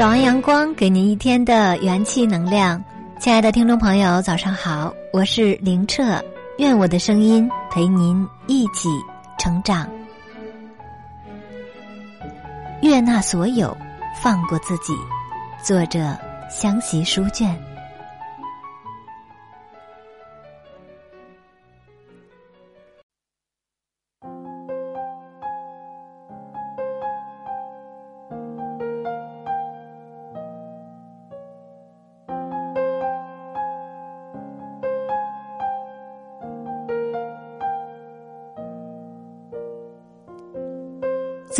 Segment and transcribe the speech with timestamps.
[0.00, 2.82] 早安，阳光给您一天的元气能量。
[3.18, 6.18] 亲爱的听众朋友，早上好，我是灵澈，
[6.56, 8.88] 愿我的声音陪您一起
[9.38, 9.86] 成长。
[12.80, 13.76] 悦纳所有，
[14.22, 14.94] 放过自己。
[15.62, 16.16] 作者：
[16.48, 17.54] 香习书卷。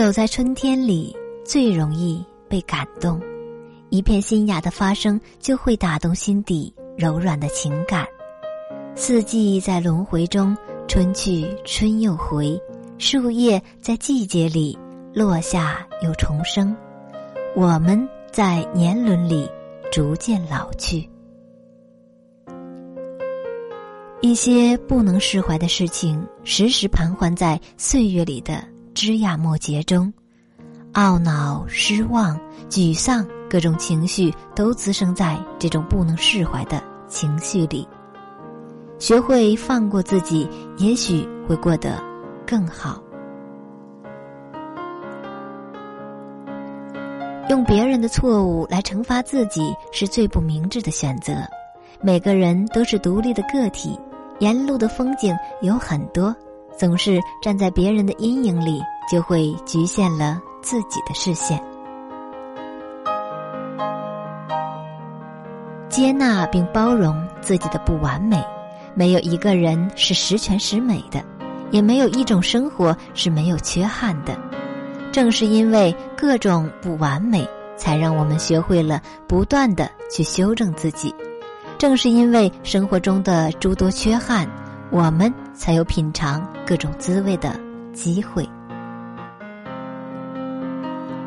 [0.00, 1.14] 走在春天里，
[1.44, 3.20] 最容易被感动。
[3.90, 8.06] 一片新芽的发生，就会打动心底柔软的情感。
[8.94, 10.56] 四季在轮回中，
[10.88, 12.58] 春去春又回，
[12.96, 14.78] 树叶在季节里
[15.12, 16.74] 落下又重生。
[17.54, 19.46] 我们在年轮里
[19.92, 21.06] 逐渐老去。
[24.22, 28.69] 一些不能释怀的事情，时时盘桓在岁月里的。
[28.94, 30.12] 枝桠末节中，
[30.94, 32.38] 懊恼、失望、
[32.68, 37.86] 沮丧，各种情绪都滋生在这种不能释怀的情绪里。
[38.98, 42.02] 学会放过自己，也许会过得
[42.46, 43.00] 更好。
[47.48, 51.32] 用别人的错误来惩罚自己，是最不明智的选择。
[52.02, 53.98] 每个人都是独立的个体，
[54.38, 56.34] 沿路的风景有很多。
[56.80, 61.62] 总是站在别人的阴影里，就会局限了自己的视线。
[65.90, 68.42] 接纳并包容自己的不完美，
[68.94, 71.22] 没有一个人是十全十美的，
[71.70, 74.34] 也没有一种生活是没有缺憾的。
[75.12, 77.46] 正是因为各种不完美，
[77.76, 81.14] 才让我们学会了不断的去修正自己。
[81.76, 84.48] 正是因为生活中的诸多缺憾。
[84.90, 87.58] 我们才有品尝各种滋味的
[87.92, 88.48] 机会。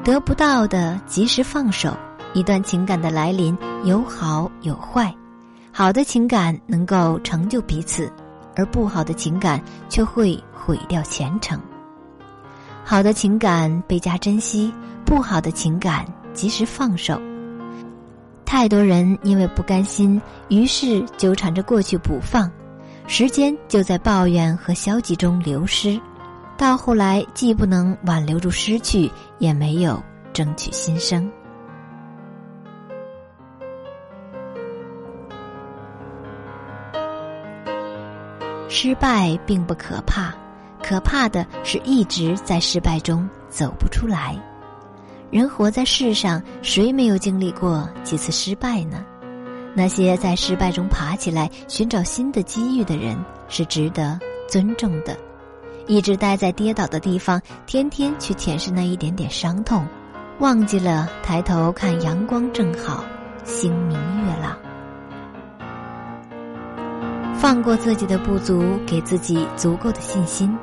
[0.04, 1.96] 得不到的及时放手。
[2.34, 5.14] 一段情感的来临有好有坏，
[5.72, 8.12] 好的情感能够成就彼此，
[8.56, 11.60] 而不好的情感却会毁掉前程。
[12.84, 14.74] 好的情感倍加珍惜，
[15.06, 16.04] 不好的情感
[16.34, 17.22] 及时放手。
[18.44, 20.20] 太多人因为不甘心，
[20.50, 22.50] 于是纠缠着过去不放。
[23.06, 26.00] 时间就在抱怨和消极中流失，
[26.58, 30.02] 到后来既不能挽留住失去，也没有
[30.34, 31.30] 争取新生。
[38.68, 40.34] 失败并不可怕，
[40.82, 44.36] 可怕的是一直在失败中走不出来。
[45.30, 49.06] 人活在世上，谁没有经历过几次失败呢？
[49.76, 53.18] 那些在失败中爬起来寻找新的机遇的人
[53.48, 55.18] 是值得尊重的。
[55.88, 59.86] 一直待在跌倒的地方，天天去舔舐那一点点伤痛，
[60.40, 63.04] 忘记了抬头看阳光正好，
[63.44, 64.58] 星明月朗。
[67.36, 70.56] 放过自己的不足，给自己足够的信心。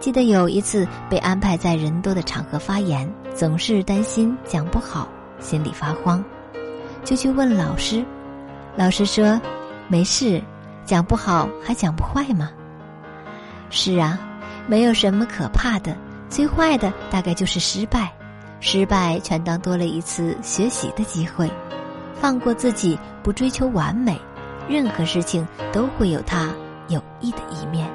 [0.00, 5.08] 记得有一次被安排在人多的场合发言，总是担心讲不好，
[5.38, 6.24] 心里发慌，
[7.04, 8.04] 就去问老师。
[8.76, 9.40] 老师说
[9.86, 10.42] ：“没事，
[10.84, 12.50] 讲不好还讲不坏吗？”
[13.70, 14.18] 是啊，
[14.66, 15.96] 没有什么可怕的，
[16.28, 18.12] 最坏的大概就是失败。
[18.60, 21.50] 失败全当多了一次学习的机会，
[22.14, 24.18] 放过自己，不追求完美，
[24.68, 26.50] 任何事情都会有它
[26.88, 27.86] 有益的一面。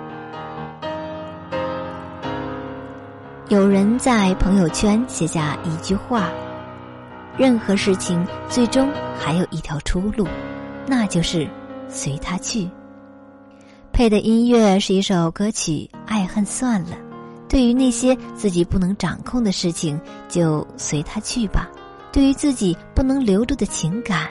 [3.48, 6.30] 有人在朋友圈写下一句话
[7.36, 10.28] ：“任何事情最终还有一条出路。”
[10.90, 11.48] 那就是
[11.88, 12.68] 随他去。
[13.94, 16.96] 配的音乐是一首歌曲《爱恨算了》。
[17.48, 21.68] 对于那些自己不能掌控的事情，就随他去吧；
[22.12, 24.28] 对于自己不能留住的情感，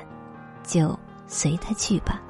[0.65, 2.21] 就随他去吧。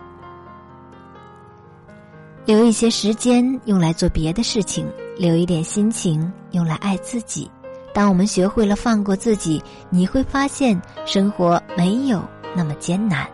[2.44, 4.86] 留一些时间用来做别的事情，
[5.18, 7.50] 留一点心情用来爱自己。
[7.92, 12.22] 当我们学会了放过自己，你会发现生活没有
[12.56, 13.28] 那么艰难。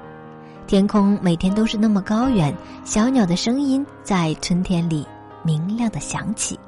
[0.66, 5.06] 天空每天都是那么高远，小鸟的声音在春天里
[5.42, 6.58] 明亮的响起。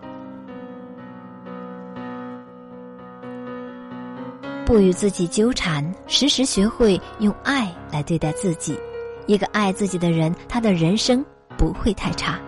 [4.67, 8.79] 不与自己纠缠，时时学会用爱来对待自己。
[9.27, 11.25] 一个爱自己的人，他的人生
[11.57, 12.39] 不会太差。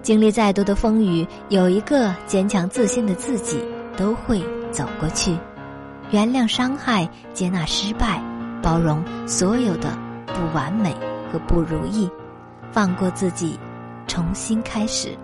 [0.00, 3.58] 经历再多的风雨，有一个坚强自信的自己，
[3.96, 5.36] 都会走过去。
[6.12, 8.22] 原谅伤害，接纳失败。
[8.60, 9.96] 包容所有的
[10.34, 10.94] 不完美
[11.32, 12.10] 和不如意，
[12.70, 13.58] 放过自己，
[14.06, 15.16] 重新开始。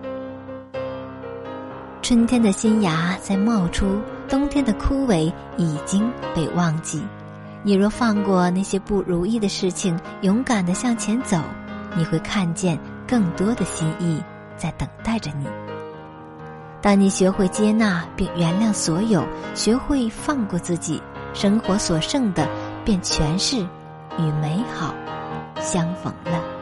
[2.01, 3.99] 春天的新芽在冒出，
[4.29, 7.01] 冬天的枯萎已经被忘记。
[7.63, 11.37] 你若放过那些不如意的事情，勇敢的向前走，
[11.95, 14.23] 你会看见更多的心意
[14.55, 15.47] 在等待着你。
[16.79, 19.25] 当你学会接纳并原谅所有，
[19.55, 21.01] 学会放过自己，
[21.33, 22.47] 生活所剩的
[22.83, 23.65] 便全是
[24.17, 24.93] 与美好
[25.59, 26.54] 相逢了。